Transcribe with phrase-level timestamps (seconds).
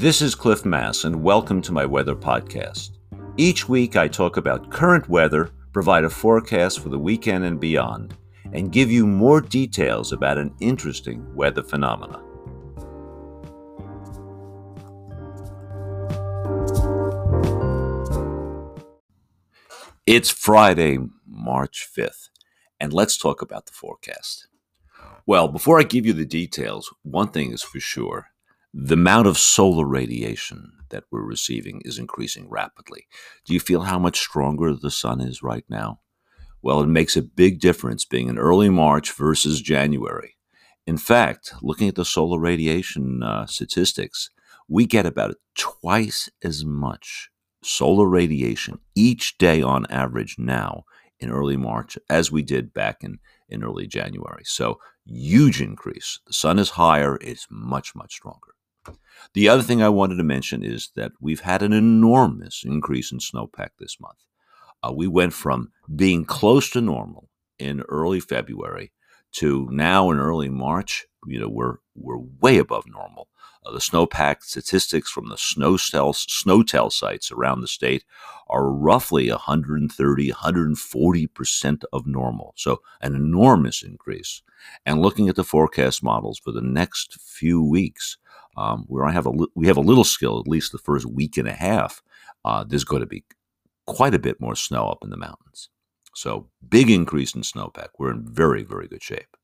[0.00, 2.92] This is Cliff Mass, and welcome to my weather podcast.
[3.36, 8.16] Each week, I talk about current weather, provide a forecast for the weekend and beyond,
[8.54, 12.18] and give you more details about an interesting weather phenomena.
[20.06, 22.30] It's Friday, March 5th,
[22.80, 24.48] and let's talk about the forecast.
[25.26, 28.28] Well, before I give you the details, one thing is for sure
[28.72, 33.06] the amount of solar radiation that we're receiving is increasing rapidly.
[33.44, 36.00] Do you feel how much stronger the sun is right now?
[36.62, 40.36] Well, it makes a big difference being in early March versus January.
[40.86, 44.30] In fact, looking at the solar radiation uh, statistics,
[44.68, 47.30] we get about twice as much
[47.62, 50.84] solar radiation each day on average now
[51.18, 53.18] in early March as we did back in,
[53.48, 54.42] in early January.
[54.44, 56.20] So, huge increase.
[56.26, 58.54] The sun is higher, it's much, much stronger.
[59.34, 63.18] The other thing I wanted to mention is that we've had an enormous increase in
[63.18, 64.18] snowpack this month.
[64.82, 68.92] Uh, we went from being close to normal in early February
[69.32, 71.06] to now in early March.
[71.26, 73.28] You know, we're we're way above normal.
[73.64, 78.04] Uh, the snowpack statistics from the snow SNOTEL sites around the state
[78.48, 82.54] are roughly 130, 140 percent of normal.
[82.56, 84.42] So an enormous increase.
[84.84, 88.18] And looking at the forecast models for the next few weeks,
[88.60, 91.36] um, where I have a we have a little skill, at least the first week
[91.38, 92.02] and a half.
[92.44, 93.24] Uh, there's going to be
[93.86, 95.70] quite a bit more snow up in the mountains.
[96.14, 97.88] So big increase in snowpack.
[97.98, 99.36] We're in very very good shape.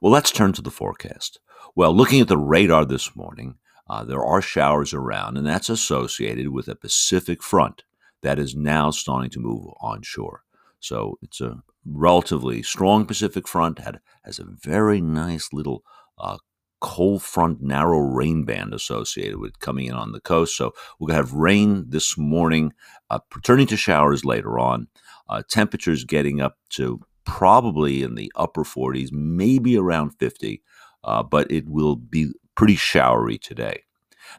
[0.00, 1.40] Well, let's turn to the forecast.
[1.74, 3.56] Well, looking at the radar this morning,
[3.88, 7.82] uh, there are showers around, and that's associated with a Pacific front
[8.22, 10.42] that is now starting to move onshore.
[10.80, 15.82] So it's a relatively strong Pacific front, had, has a very nice little
[16.18, 16.38] uh,
[16.80, 20.56] cold front narrow rain band associated with coming in on the coast.
[20.56, 22.72] So we're going to have rain this morning,
[23.10, 24.88] uh, turning to showers later on.
[25.28, 30.62] Uh, temperatures getting up to probably in the upper 40s, maybe around 50,
[31.04, 33.82] uh, but it will be pretty showery today.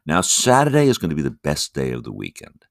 [0.06, 2.67] Now Saturday is going to be the best day of the weekend,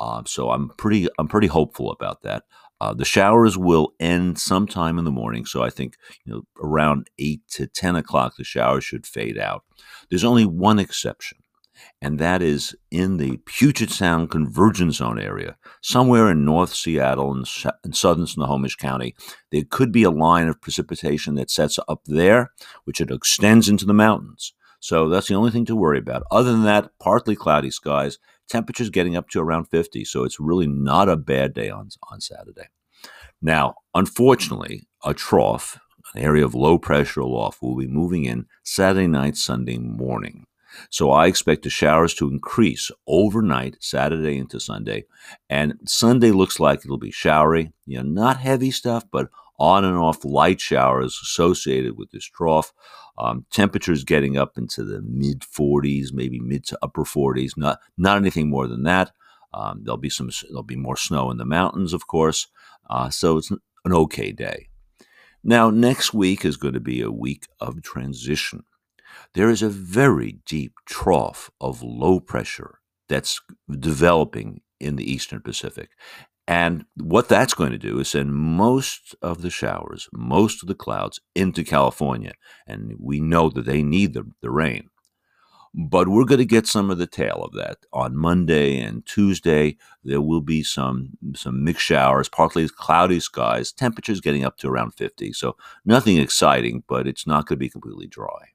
[0.00, 2.44] uh, so I'm pretty I'm pretty hopeful about that.
[2.80, 7.08] Uh, the showers will end sometime in the morning, so I think you know around
[7.18, 9.64] eight to ten o'clock the showers should fade out.
[10.08, 11.38] There's only one exception,
[12.00, 17.46] and that is in the Puget Sound convergence zone area, somewhere in North Seattle and,
[17.82, 19.16] and southern Snohomish County.
[19.50, 22.52] There could be a line of precipitation that sets up there,
[22.84, 24.52] which it extends into the mountains.
[24.80, 26.22] So that's the only thing to worry about.
[26.30, 28.18] Other than that, partly cloudy skies,
[28.48, 30.04] temperatures getting up to around 50.
[30.04, 32.68] So it's really not a bad day on, on Saturday.
[33.40, 35.78] Now, unfortunately, a trough,
[36.14, 40.46] an area of low pressure aloft, will be moving in Saturday night, Sunday morning.
[40.90, 45.04] So I expect the showers to increase overnight, Saturday into Sunday.
[45.48, 49.28] And Sunday looks like it'll be showery, you know, not heavy stuff, but
[49.58, 52.72] on and off light showers associated with this trough.
[53.18, 57.52] Um, temperatures getting up into the mid 40s, maybe mid to upper 40s.
[57.56, 59.12] Not not anything more than that.
[59.54, 60.30] Um, there'll be some.
[60.48, 62.46] There'll be more snow in the mountains, of course.
[62.88, 64.68] Uh, so it's an okay day.
[65.42, 68.64] Now, next week is going to be a week of transition.
[69.34, 73.40] There is a very deep trough of low pressure that's
[73.78, 75.90] developing in the Eastern Pacific.
[76.48, 80.74] And what that's going to do is send most of the showers, most of the
[80.74, 82.32] clouds into California.
[82.66, 84.88] And we know that they need the, the rain.
[85.74, 89.76] But we're going to get some of the tail of that on Monday and Tuesday.
[90.02, 94.92] There will be some some mixed showers, partly cloudy skies, temperatures getting up to around
[94.92, 95.34] 50.
[95.34, 95.54] So
[95.84, 98.52] nothing exciting, but it's not going to be completely dry.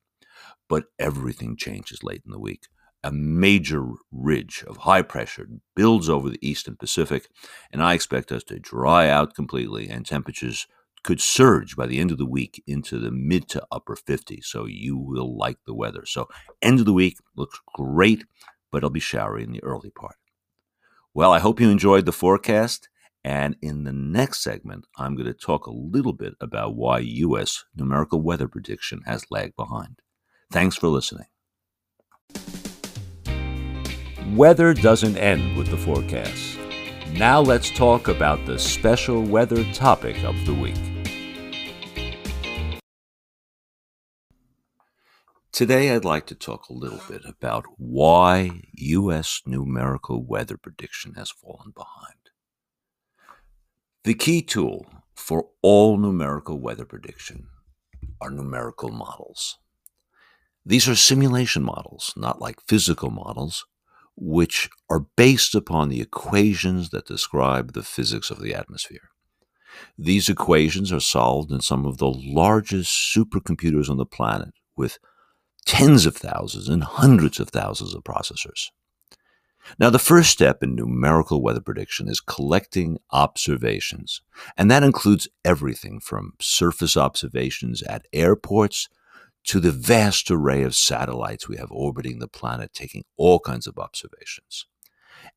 [0.67, 2.65] But everything changes late in the week
[3.03, 7.27] a major ridge of high pressure builds over the eastern Pacific,
[7.71, 10.67] and I expect us to dry out completely and temperatures
[11.03, 14.45] could surge by the end of the week into the mid to upper 50s.
[14.45, 16.05] So you will like the weather.
[16.05, 16.29] So,
[16.61, 18.25] end of the week looks great,
[18.71, 20.15] but it'll be showery in the early part.
[21.13, 22.89] Well, I hope you enjoyed the forecast.
[23.25, 27.63] And in the next segment, I'm going to talk a little bit about why U.S.
[27.73, 30.01] numerical weather prediction has lagged behind.
[30.51, 31.32] Thanks for listening.
[34.31, 36.57] Weather doesn't end with the forecast.
[37.11, 40.79] Now let's talk about the special weather topic of the week.
[45.51, 49.41] Today, I'd like to talk a little bit about why U.S.
[49.45, 52.31] numerical weather prediction has fallen behind.
[54.05, 57.47] The key tool for all numerical weather prediction
[58.21, 59.59] are numerical models.
[60.65, 63.65] These are simulation models, not like physical models,
[64.15, 69.09] which are based upon the equations that describe the physics of the atmosphere.
[69.97, 74.99] These equations are solved in some of the largest supercomputers on the planet with
[75.65, 78.69] tens of thousands and hundreds of thousands of processors.
[79.79, 84.21] Now, the first step in numerical weather prediction is collecting observations,
[84.57, 88.89] and that includes everything from surface observations at airports
[89.45, 93.77] to the vast array of satellites we have orbiting the planet, taking all kinds of
[93.77, 94.65] observations.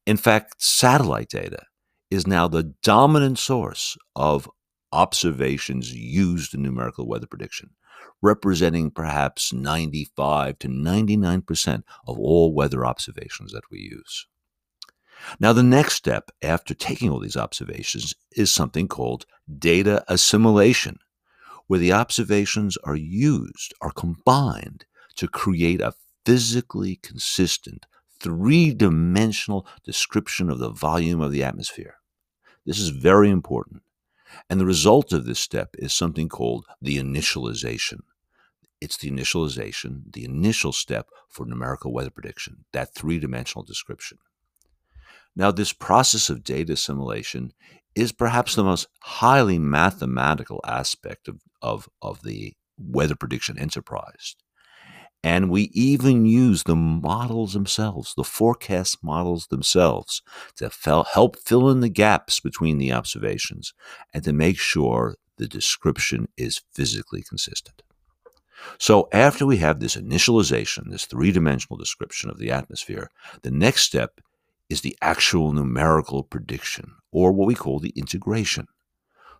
[0.06, 1.64] In fact, satellite data
[2.10, 4.48] is now the dominant source of
[4.92, 7.70] observations used in numerical weather prediction,
[8.22, 14.26] representing perhaps 95 to 99% of all weather observations that we use.
[15.40, 19.26] Now, the next step after taking all these observations is something called
[19.58, 20.98] data assimilation,
[21.66, 24.84] where the observations are used, are combined
[25.16, 27.86] to create a physically consistent,
[28.20, 31.96] three dimensional description of the volume of the atmosphere.
[32.64, 33.82] This is very important.
[34.50, 38.00] And the result of this step is something called the initialization.
[38.80, 44.18] It's the initialization, the initial step for numerical weather prediction, that three dimensional description.
[45.36, 47.52] Now, this process of data assimilation
[47.94, 54.34] is perhaps the most highly mathematical aspect of, of, of the weather prediction enterprise.
[55.22, 60.22] And we even use the models themselves, the forecast models themselves,
[60.56, 60.70] to
[61.12, 63.74] help fill in the gaps between the observations
[64.14, 67.82] and to make sure the description is physically consistent.
[68.78, 73.10] So, after we have this initialization, this three dimensional description of the atmosphere,
[73.42, 74.20] the next step
[74.68, 78.66] is the actual numerical prediction, or what we call the integration.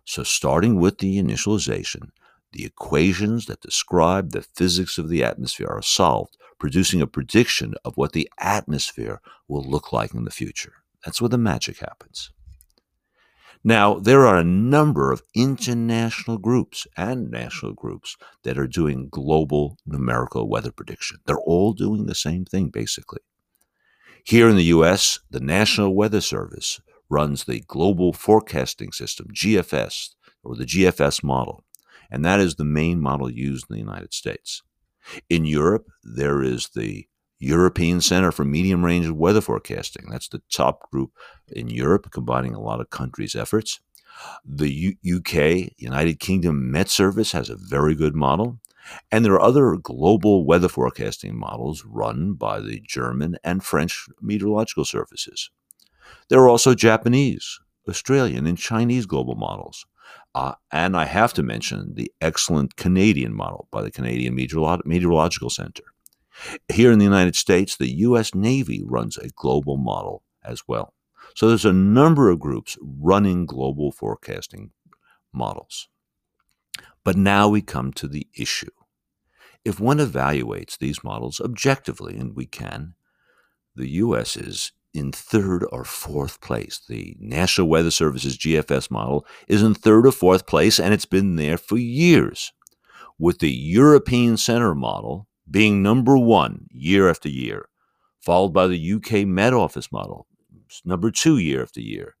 [0.05, 2.09] So, starting with the initialization,
[2.53, 7.97] the equations that describe the physics of the atmosphere are solved, producing a prediction of
[7.97, 10.73] what the atmosphere will look like in the future.
[11.03, 12.31] That's where the magic happens.
[13.63, 19.77] Now, there are a number of international groups and national groups that are doing global
[19.85, 21.17] numerical weather prediction.
[21.25, 23.19] They're all doing the same thing, basically.
[24.23, 30.55] Here in the US, the National Weather Service runs the Global Forecasting System, GFS, or
[30.55, 31.63] the GFS model
[32.09, 34.61] and that is the main model used in the United States.
[35.29, 37.07] In Europe, there is the
[37.39, 40.07] European Center for Medium Range Weather Forecasting.
[40.09, 41.11] That's the top group
[41.47, 43.79] in Europe, combining a lot of countries' efforts.
[44.43, 48.59] The U- UK, United Kingdom Met Service has a very good model.
[49.11, 54.85] And there are other global weather forecasting models run by the German and French meteorological
[54.85, 55.49] services.
[56.29, 59.85] There are also Japanese, Australian, and Chinese global models.
[60.33, 65.49] Uh, and I have to mention the excellent Canadian model by the Canadian Meteorolo- Meteorological
[65.49, 65.83] Center.
[66.71, 68.35] Here in the United States, the U.S.
[68.35, 70.93] Navy runs a global model as well.
[71.35, 74.71] So there's a number of groups running global forecasting
[75.33, 75.89] models.
[77.07, 78.69] But now we come to the issue.
[79.63, 82.95] If one evaluates these models objectively, and we can,
[83.73, 84.35] the U.S.
[84.35, 86.81] is in third or fourth place.
[86.85, 91.37] The National Weather Service's GFS model is in third or fourth place, and it's been
[91.37, 92.51] there for years.
[93.17, 97.69] With the European Center model being number one year after year,
[98.19, 100.27] followed by the UK Met Office model,
[100.83, 102.17] number two year after year.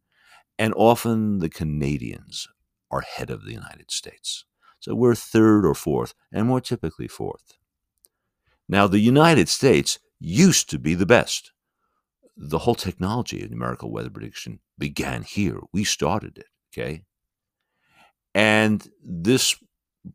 [0.57, 2.47] And often the Canadians
[2.89, 4.45] are ahead of the United States.
[4.79, 7.57] So we're third or fourth, and more typically fourth.
[8.69, 11.51] Now, the United States used to be the best
[12.37, 15.59] the whole technology of numerical weather prediction began here.
[15.73, 17.03] We started it, okay?
[18.35, 19.55] And this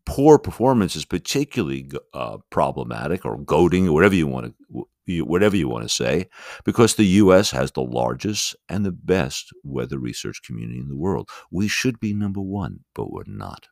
[0.06, 4.86] poor performance is particularly uh, problematic or goading or whatever you want to
[5.24, 6.28] whatever you want to say
[6.64, 11.28] because the US has the largest and the best weather research community in the world.
[11.50, 13.66] We should be number 1, but we're not.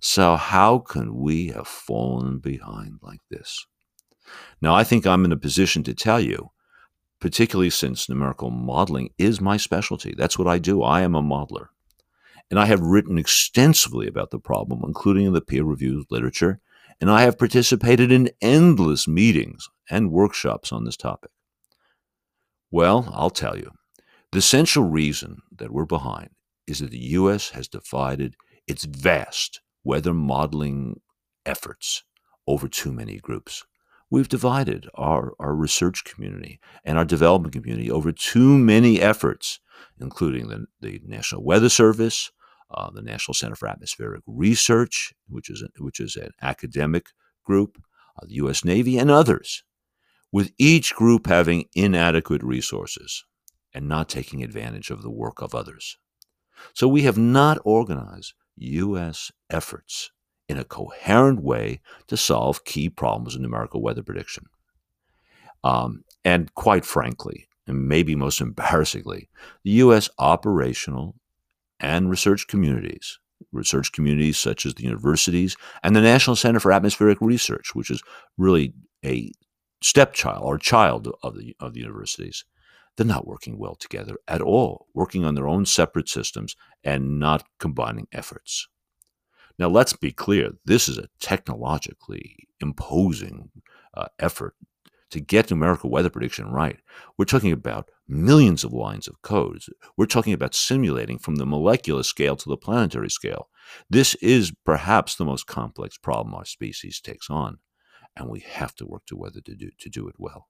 [0.00, 3.66] So how can we have fallen behind like this?
[4.60, 6.50] Now I think I'm in a position to tell you
[7.20, 10.14] particularly since numerical modeling is my specialty.
[10.16, 10.82] That's what I do.
[10.82, 11.66] I am a modeler.
[12.50, 16.60] And I have written extensively about the problem, including in the peer reviewed literature,
[17.00, 21.30] and I have participated in endless meetings and workshops on this topic.
[22.70, 23.70] Well, I'll tell you.
[24.32, 26.30] The central reason that we're behind
[26.66, 27.50] is that the U.S.
[27.50, 31.00] has divided its vast weather modeling
[31.46, 32.04] efforts
[32.46, 33.64] over too many groups
[34.10, 39.60] we've divided our, our research community and our development community over too many efforts,
[40.00, 42.32] including the, the National Weather Service,
[42.72, 47.06] uh, the National Center for Atmospheric Research, which is, a, which is an academic
[47.44, 47.78] group,
[48.20, 48.64] uh, the U.S.
[48.64, 49.62] Navy, and others,
[50.32, 53.24] with each group having inadequate resources
[53.72, 55.96] and not taking advantage of the work of others.
[56.74, 59.32] So we have not organized U.S.
[59.48, 60.10] efforts
[60.48, 64.46] in a coherent way to solve key problems in numerical weather prediction.
[65.62, 69.28] Um, and quite frankly, and maybe most embarrassingly,
[69.64, 70.08] the U.S.
[70.18, 71.14] operational
[71.78, 73.18] and research communities,
[73.52, 78.02] research communities such as the universities and the National Center for Atmospheric Research, which is
[78.36, 78.74] really
[79.04, 79.32] a
[79.82, 82.44] stepchild or child of the, of the universities,
[82.96, 87.46] they're not working well together at all, working on their own separate systems and not
[87.58, 88.68] combining efforts.
[89.58, 93.50] Now, let's be clear this is a technologically imposing
[93.94, 94.54] uh, effort
[95.10, 96.78] to get numerical weather prediction right.
[97.18, 99.62] We're talking about millions of lines of code.
[99.96, 103.48] We're talking about simulating from the molecular scale to the planetary scale.
[103.88, 107.58] This is perhaps the most complex problem our species takes on,
[108.16, 110.48] and we have to work together to do, to do it well.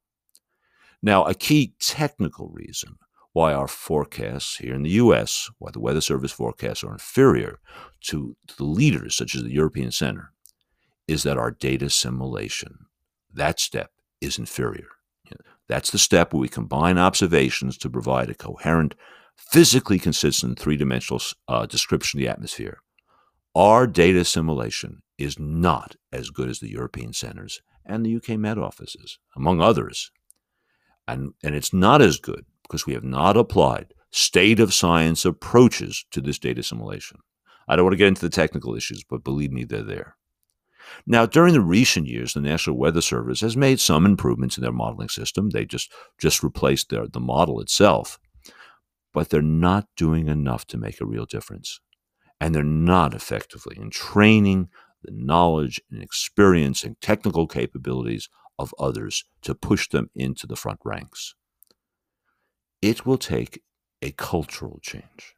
[1.02, 2.96] Now, a key technical reason
[3.32, 7.60] why our forecasts here in the US, why the Weather Service forecasts are inferior
[8.08, 10.32] to, to the leaders such as the European Center,
[11.06, 12.86] is that our data assimilation,
[13.32, 13.90] that step,
[14.20, 14.88] is inferior.
[15.68, 18.96] That's the step where we combine observations to provide a coherent,
[19.36, 22.78] physically consistent three dimensional uh, description of the atmosphere.
[23.54, 28.58] Our data assimilation is not as good as the European centers and the UK Met
[28.58, 30.10] offices, among others.
[31.12, 36.04] And, and it's not as good because we have not applied state of science approaches
[36.10, 37.18] to this data assimilation.
[37.68, 40.16] I don't want to get into the technical issues, but believe me, they're there.
[41.06, 44.72] Now, during the recent years, the National Weather Service has made some improvements in their
[44.72, 45.50] modeling system.
[45.50, 48.18] They just, just replaced their, the model itself,
[49.12, 51.80] but they're not doing enough to make a real difference.
[52.40, 54.68] And they're not effectively in training
[55.04, 58.28] the knowledge and experience and technical capabilities
[58.60, 61.34] of others to push them into the front ranks.
[62.82, 63.62] It will take
[64.02, 65.34] a cultural change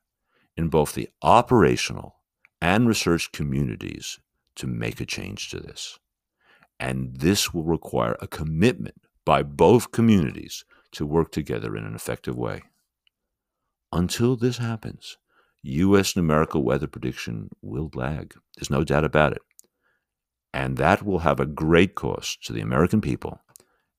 [0.57, 2.17] in both the operational
[2.61, 4.19] and research communities
[4.57, 5.99] to make a change to this.
[6.79, 12.37] And this will require a commitment by both communities to work together in an effective
[12.37, 12.63] way.
[13.93, 15.17] Until this happens,
[15.63, 16.17] U.S.
[16.17, 18.35] numerical weather prediction will lag.
[18.57, 19.43] There's no doubt about it.
[20.55, 23.41] And that will have a great cost to the American people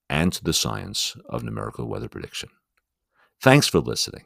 [0.08, 2.50] and to the science of numerical weather prediction.
[3.40, 4.24] Thanks for listening.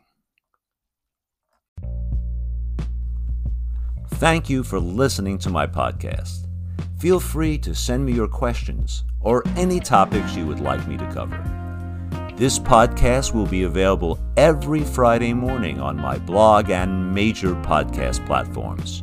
[4.13, 6.47] Thank you for listening to my podcast.
[6.99, 11.13] Feel free to send me your questions or any topics you would like me to
[11.13, 11.41] cover.
[12.37, 19.03] This podcast will be available every Friday morning on my blog and major podcast platforms.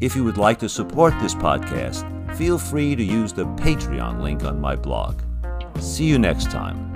[0.00, 2.04] If you would like to support this podcast,
[2.36, 5.20] feel free to use the Patreon link on my blog.
[5.80, 6.87] See you next time.